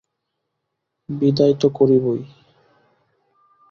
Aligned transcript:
বিদায় 1.09 1.55
তো 1.61 1.67
করিবই। 1.69 2.21